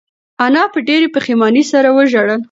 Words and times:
انا 0.45 0.63
په 0.73 0.79
ډېرې 0.87 1.07
پښېمانۍ 1.15 1.63
سره 1.71 1.89
وژړل. 1.91 2.39